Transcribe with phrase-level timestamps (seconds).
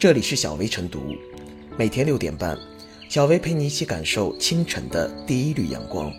[0.00, 1.14] 这里是小薇晨读，
[1.76, 2.58] 每天六点半，
[3.10, 6.10] 小薇陪你一起感受清晨的第一缕阳光。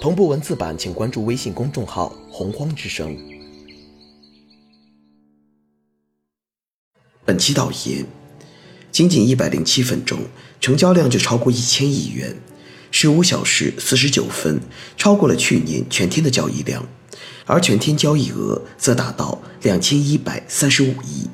[0.00, 3.18] 同步文字版，请关注微信公众号“洪荒之声”。
[7.26, 8.06] 本期导言：
[8.92, 10.20] 仅仅一百零七分钟，
[10.60, 12.36] 成交量就超过一千亿元；
[12.92, 14.60] 十五小时四十九分，
[14.96, 16.86] 超过了去年全天的交易量，
[17.46, 21.28] 而全天交易额则达到两千一百三十五亿。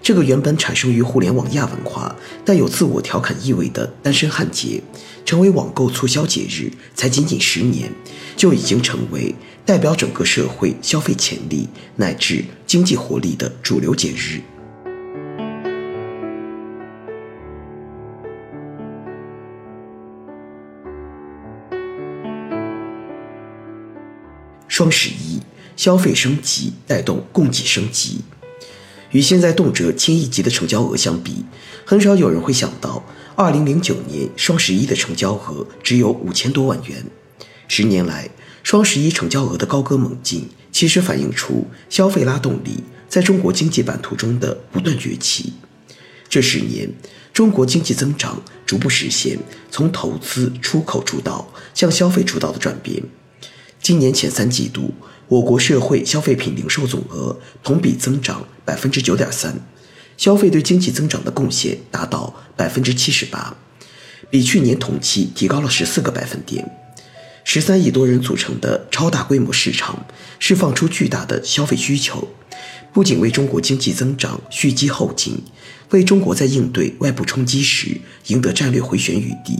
[0.00, 4.82] 这个原本产生于互联网亚文化、带有自我调侃意味的单身汉节，
[5.26, 7.92] 成为网购促销节日，才仅仅十年，
[8.34, 9.34] 就已经成为
[9.66, 14.40] 代表整个社会消费潜力乃至经济活力的主流节日。
[24.68, 25.40] 双十一
[25.76, 28.22] 消费升级，带动供给升级。
[29.12, 31.44] 与现在动辄千亿级的成交额相比，
[31.84, 33.02] 很少有人会想到
[33.36, 37.04] ，2009年双十一的成交额只有五千多万元。
[37.66, 38.28] 十年来，
[38.62, 45.54] 双十一成交额的高歌猛进，其实反映出消费拉动力在中国经济版图中的不断崛起。
[46.28, 46.90] 这十年，
[47.32, 49.38] 中国经济增长逐步实现
[49.70, 53.02] 从投资出口主导向消费主导的转变。
[53.80, 54.92] 今年前三季度。
[55.28, 59.54] 我国社会消费品零售总额同比增长百分之九点三，
[60.16, 63.54] 消费对经济增长的贡献达到百分之七十八，
[64.30, 66.66] 比去年同期提高了十四个百分点。
[67.44, 70.06] 十三亿多人组成的超大规模市场，
[70.38, 72.28] 释放出巨大的消费需求，
[72.92, 75.42] 不仅为中国经济增长蓄积后劲，
[75.90, 79.58] 为中国在应对外部冲击时赢得战略回旋余地，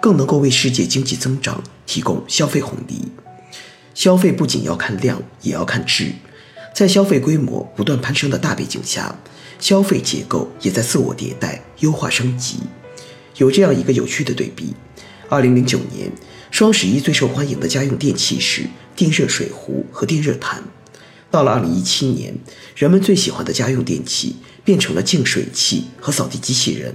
[0.00, 3.00] 更能够为世界经济增长提供消费红利。
[3.94, 6.12] 消费不仅要看量，也要看质。
[6.74, 9.16] 在消费规模不断攀升的大背景下，
[9.60, 12.56] 消费结构也在自我迭代、优化升级。
[13.36, 14.74] 有这样一个有趣的对比：
[15.28, 16.10] 二零零九年
[16.50, 18.66] 双十一最受欢迎的家用电器是
[18.96, 20.62] 电热水壶和电热毯；
[21.30, 22.36] 到了二零一七年，
[22.74, 26.92] 人们最喜欢的家用电器变成了净水器和扫地机器人。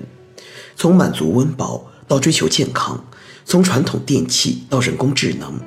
[0.76, 3.06] 从满足温饱到追求健康，
[3.46, 5.58] 从传统电器到人工智能。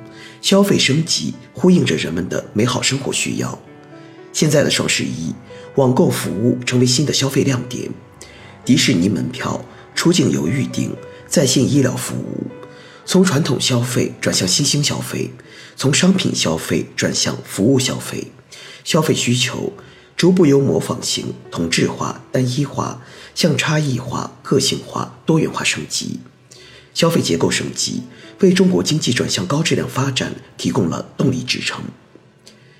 [0.43, 3.57] 消费升级呼应着人们的美好生活需要。
[4.33, 5.33] 现在的双十一，
[5.75, 7.89] 网购服务成为新的消费亮点。
[8.65, 9.63] 迪士尼门票、
[9.95, 10.93] 出境游预订、
[11.27, 12.47] 在线医疗服务，
[13.05, 15.31] 从传统消费转向新兴消费，
[15.77, 18.27] 从商品消费转向服务消费。
[18.83, 19.71] 消费需求
[20.17, 23.01] 逐步由模仿型、同质化、单一化
[23.33, 26.19] 向差异化、个性化、多元化升级。
[26.93, 28.03] 消费结构升级。
[28.43, 31.81] 为中国经济转向高质量发展提供了动力支撑。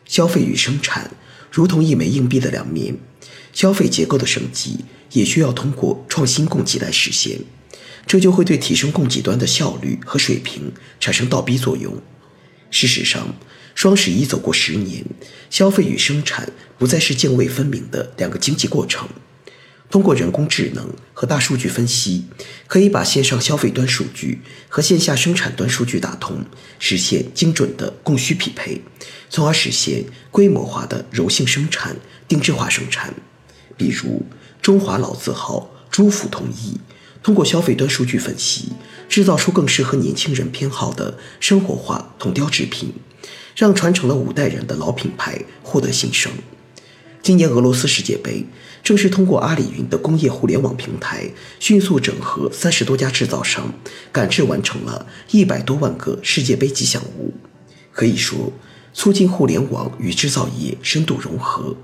[0.05, 1.09] 消费与生产
[1.49, 2.97] 如同一枚硬币的两面，
[3.53, 4.79] 消费结构的升级
[5.13, 7.39] 也需要通过创新供给来实现，
[8.05, 11.97] 这就会对提升供给端的效率和水平产生倒逼作用。
[12.69, 13.33] 事实上，
[13.73, 15.05] 双十一走过十年，
[15.49, 19.07] 消费与生产不再是泾渭分明的两个经济过程。
[19.93, 22.25] 通过人工智能和大数据分析，
[22.65, 26.43] 可以把线上消费端数据和线下生产端数据打通，
[26.79, 28.81] 实现精准的供需匹配，
[29.29, 31.95] 从而实现规模化的柔性生产、
[32.27, 33.13] 定制化生产。
[33.77, 34.25] 比如，
[34.63, 36.79] 中华老字号朱府同意
[37.21, 38.69] 通过消费端数据分析，
[39.07, 42.91] 制造出更适合年轻人偏好的生活化铜雕制品，
[43.55, 46.31] 让传承了五代人的老品牌获得新生。
[47.23, 48.45] 今年俄罗斯世界杯，
[48.83, 53.73] 正是通过阿里云的工业互联网平台，迅速整合三十多家制造商，
[54.11, 57.33] 赶制完成了一百多万个世界杯吉祥物。
[57.93, 58.51] 可以说，
[58.93, 61.77] 促进互联网与制造业深度融合，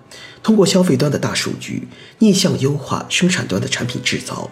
[0.44, 4.52] 通过消费端的大数据逆向优化生产端的产品制造，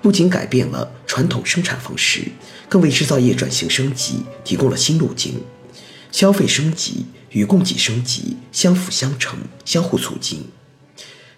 [0.00, 2.22] 不仅改变了传统生产方式，
[2.68, 5.42] 更为制造业转型升级提供了新路径。
[6.12, 10.46] 消费升级与供给升级相辅相成、相互促进。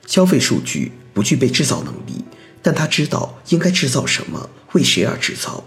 [0.06, 2.25] 消费数据不具备制造能力，
[2.62, 5.64] 但他知道应该制造什么，为谁而制造。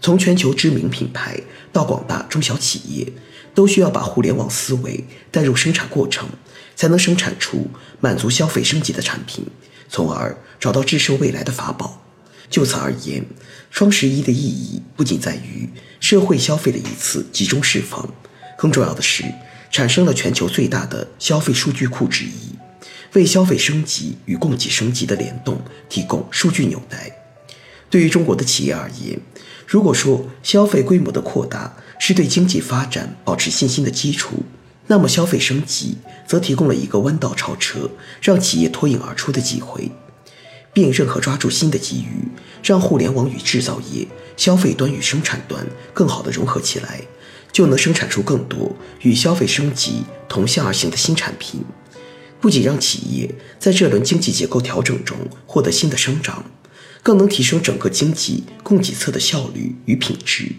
[0.00, 1.40] 从全球知名品牌
[1.72, 3.12] 到广大中小企业，
[3.54, 6.28] 都需要把互联网思维带入生产过程，
[6.74, 7.68] 才能生产出
[8.00, 9.46] 满足消费升级的产品，
[9.88, 12.02] 从而找到制胜未来的法宝。
[12.50, 13.24] 就此而言，
[13.70, 15.70] 双十一的意义不仅在于
[16.00, 18.12] 社会消费的一次集中释放，
[18.62, 19.24] 更重要的是
[19.72, 22.54] 产生了全球最大的消费数据库之一，
[23.14, 27.10] 为消费升级与供给升级的联动提供数据纽带。
[27.90, 29.18] 对于中国的企业而言，
[29.66, 34.44] 如果说消费规模的扩大是对经济发展保持信心的基础，
[34.86, 39.90] 那么消费升级则提供了一个弯道超车、让企业脱颖而出的机会。
[40.72, 42.28] 辨认和抓住新的机遇，
[42.62, 47.02] 让互联网与制造业、消费端与生产端更好地融合起来，
[47.52, 51.62] 就能生产出更多与消费升级同向而行的新产品。
[52.40, 55.16] 不仅让企业在这轮经济结构调整中
[55.46, 56.44] 获得新的生长，
[57.02, 60.52] 更能提升整个经济供给侧的效率与品质。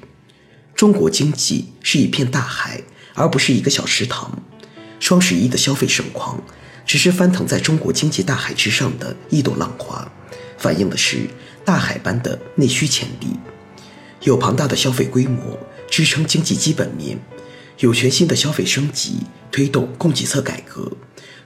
[0.76, 2.82] 中国经济是一片大海，
[3.16, 4.42] 而不是一个小池塘。
[5.00, 6.42] 双十一的消费盛况，
[6.86, 10.12] 只是翻腾在中国经济大海之上的一朵浪花，
[10.58, 11.28] 反映的是
[11.66, 13.28] 大海般的内需潜力。
[14.22, 15.58] 有庞大的消费规模
[15.90, 17.18] 支撑经济基本面，
[17.80, 19.18] 有全新的消费升级
[19.52, 20.92] 推动供给侧改革，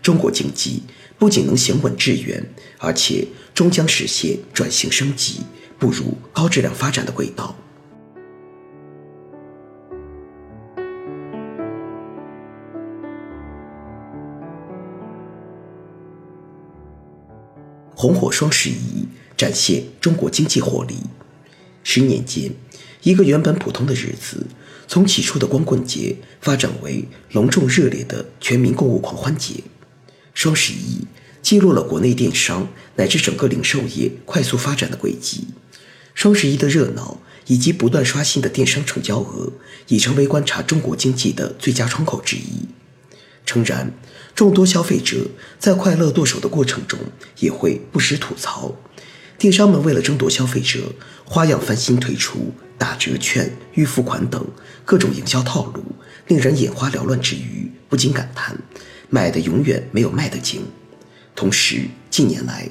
[0.01, 0.83] 中国经济
[1.17, 2.45] 不仅能行稳致远，
[2.77, 5.41] 而且终将实现转型升级，
[5.79, 7.55] 步入高质量发展的轨道。
[17.99, 20.97] 红火双十一展现中国经济活力。
[21.81, 22.51] 十年间，
[23.01, 24.45] 一个原本普通的日子，
[24.87, 29.63] 从起初的光棍节发展为隆重热烈的全民购物狂欢节。
[30.35, 31.07] 双十一
[31.41, 32.67] 记录了国内电商
[32.97, 35.47] 乃至整个零售业快速发展的轨迹。
[36.13, 39.51] 双十一的热闹以及不断刷新的电商成交额，
[39.87, 42.67] 已成为观察中国经济的最佳窗口之一。
[43.47, 43.89] 诚然，
[44.35, 45.25] 众多消费者
[45.57, 46.99] 在快乐剁手的过程中，
[47.39, 48.75] 也会不时吐槽，
[49.37, 50.91] 电商们为了争夺消费者，
[51.23, 54.45] 花样翻新推出打折券、预付款等
[54.83, 55.81] 各种营销套路，
[56.27, 58.57] 令人眼花缭乱之余，不禁感叹，
[59.09, 60.61] 买的永远没有卖的精。
[61.33, 62.67] 同时，近年来，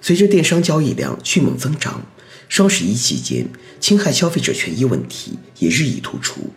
[0.00, 2.06] 随着电商交易量迅猛增长，
[2.48, 3.48] 双十一期间
[3.80, 6.50] 侵害消费者权益问题也日益突出。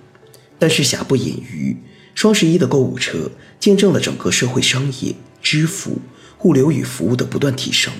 [0.59, 1.75] 但是瑕不掩瑜。
[2.15, 5.97] 双十一的购物车见证了整个社会商业、支付、
[6.43, 7.91] 物流与服务的不断提升，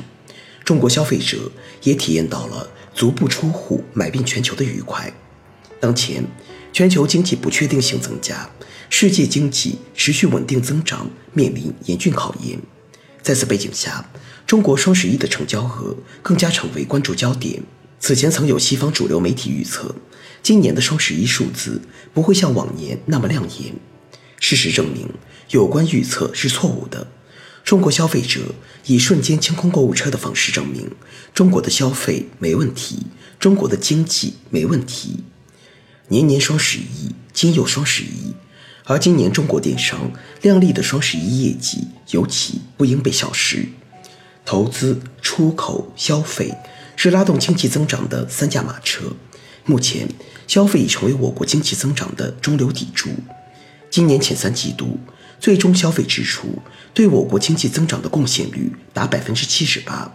[0.64, 1.52] 中国消费者
[1.84, 5.14] 也体验到了足不出户买遍全球的愉快。
[5.80, 6.24] 当前，
[6.72, 8.50] 全球经济不确定性增加，
[8.90, 12.60] 世界经济持续稳定增长面临严峻考验。
[13.22, 14.10] 在此背景下，
[14.46, 17.64] 中国双十一的成交额更加成为关注焦点。
[18.00, 19.96] 此前曾有西方主流媒体预测，
[20.42, 21.82] 今年的双十一数字
[22.14, 23.74] 不会像往年那么亮眼。
[24.46, 25.10] 事实证明，
[25.52, 27.08] 有关预测是错误的。
[27.64, 28.42] 中国消费者
[28.88, 30.92] 以瞬间清空购物车的方式证明，
[31.34, 33.04] 中国的消费没问题，
[33.40, 35.24] 中国的经济没问题。
[36.10, 38.34] 年年双十一，今又双十一，
[38.84, 40.12] 而今年中国电商
[40.42, 43.70] 亮丽的双十一业绩尤其不应被小视。
[44.44, 46.54] 投资、出口、消费
[46.98, 49.14] 是拉动经济增长的三驾马车。
[49.64, 50.10] 目前，
[50.48, 53.08] 消费已成为我国经济增长的中流砥柱。
[53.94, 54.98] 今年前三季度，
[55.40, 56.48] 最终消费支出
[56.96, 60.12] 对我国经济增长的贡献率达百分之七十八，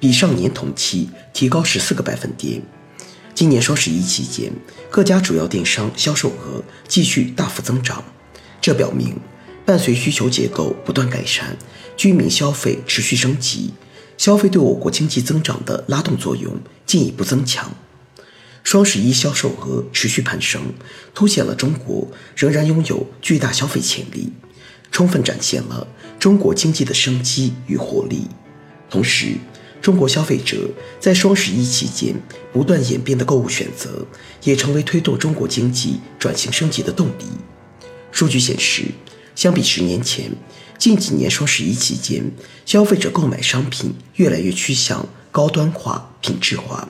[0.00, 2.62] 比上年同期提高十四个百分点。
[3.34, 4.50] 今年双十一期间，
[4.88, 8.02] 各家主要电商销售额继续大幅增长，
[8.62, 9.14] 这表明
[9.66, 11.54] 伴随需求结构不断改善，
[11.98, 13.74] 居民消费持续升级，
[14.16, 17.70] 消费对我国经济增长的拉动作用进一步增强。
[18.64, 20.62] 双十一销售额持续攀升，
[21.14, 22.06] 凸显了中国
[22.36, 24.32] 仍然拥有巨大消费潜力，
[24.92, 25.86] 充分展现了
[26.18, 28.26] 中国经济的生机与活力。
[28.90, 29.36] 同时，
[29.80, 30.68] 中国消费者
[31.00, 32.14] 在双十一期间
[32.52, 34.06] 不断演变的购物选择，
[34.42, 37.24] 也成为推动中国经济转型升级的动力。
[38.10, 38.84] 数据显示，
[39.34, 40.30] 相比十年前，
[40.76, 42.30] 近几年双十一期间，
[42.66, 46.88] 消费者购买商品越来越趋向高端化、品质化。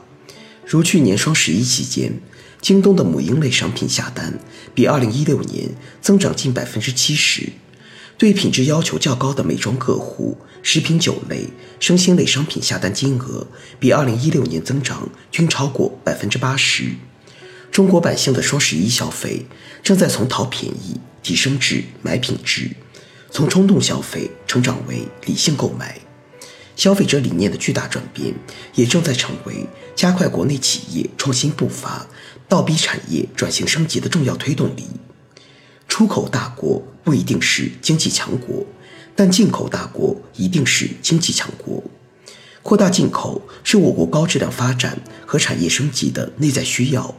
[0.70, 2.20] 如去年双十一期间，
[2.60, 4.38] 京东的母婴类商品下单
[4.74, 5.70] 比二零一六年
[6.02, 7.50] 增长近百分之七十，
[8.18, 11.48] 对品质要求较高的美妆个护、食品酒类、
[11.80, 13.46] 生鲜类商品下单金额
[13.80, 16.90] 比二零一六年增长均超过百分之八十。
[17.72, 19.46] 中国百姓的双十一消费
[19.82, 22.72] 正在从淘便宜提升至买品质，
[23.30, 25.98] 从冲动消费成长为理性购买。
[26.78, 28.32] 消费者理念的巨大转变，
[28.76, 29.66] 也正在成为
[29.96, 32.06] 加快国内企业创新步伐、
[32.48, 34.86] 倒逼产业转型升级的重要推动力。
[35.88, 38.64] 出口大国不一定是经济强国，
[39.16, 41.82] 但进口大国一定是经济强国。
[42.62, 47.12] 扩大进口是我国高质量发展和产业升级的内在需要，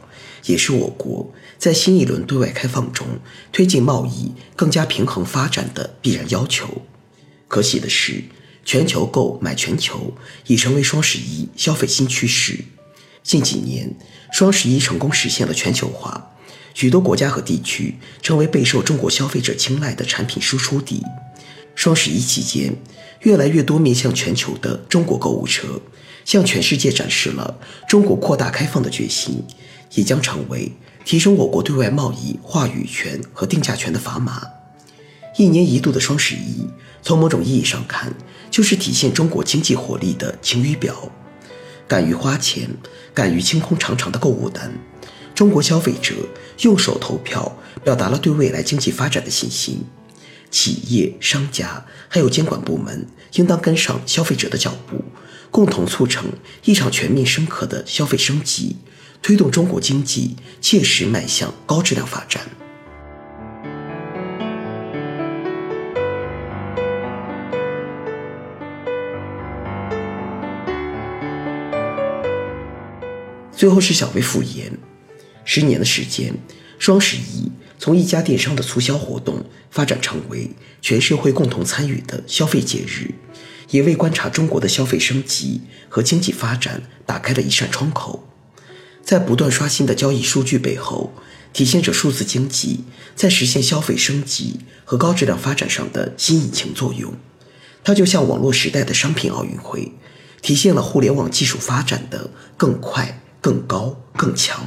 [0.46, 3.06] 也是我国在新一轮对外开放中
[3.52, 6.80] 推进贸易更加平衡发展的必然要求。
[7.46, 8.24] 可喜的是。
[8.64, 10.14] 全球购买全球
[10.46, 12.64] 已成为双十一消费新趋势。
[13.22, 13.94] 近几年，
[14.32, 16.32] 双十一成功实现了全球化，
[16.72, 21.02] 许多国家和地区成为备受中国消费者青睐的产品输出地。
[21.74, 22.76] 双十一期间，
[23.20, 25.80] 越来越多面向全球的中国购物车，
[26.24, 29.44] 向全世界展示了中国扩大开放的决心，
[29.94, 30.72] 也将成为
[31.04, 34.42] 提升我国对外贸易话语权和定价权的砝码。
[35.36, 36.66] 一年一度的双十一，
[37.02, 38.12] 从某种意义上看，
[38.50, 41.10] 就是体现中国经济活力的晴雨表。
[41.88, 42.70] 敢于花钱，
[43.12, 44.72] 敢于清空长长的购物单，
[45.34, 46.14] 中国消费者
[46.60, 49.84] 用手投票，表达了对未来经济发展的信心。
[50.50, 55.04] 企业、商家还有监管部门应当跟上消费者的脚步，
[55.50, 56.26] 共同促成
[56.64, 58.76] 一场全面深刻的消费升级，
[59.22, 62.42] 推动中国经济切实迈向高质量发展。
[73.60, 74.72] 最后是小微复言，
[75.44, 76.32] 十年的时间，
[76.78, 83.10] 双十一从一家电商的促销活动发展成为全社会共同参与的消费节日，
[83.68, 88.26] 也为观察中国的消费升级和经济发展打开了一扇窗口。
[89.04, 91.12] 在不断刷新的交易数据背后，
[91.52, 97.12] 体现着数字经济在实现消费升级和高质量发展上的新引擎作用。
[97.84, 99.92] 它就像网络时代的商品奥运会，
[100.40, 103.20] 体现了互联网技术发展的更快。
[103.40, 104.60] 更高更强。